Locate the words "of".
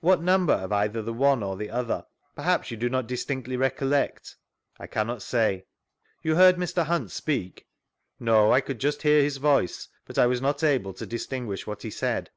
0.54-0.72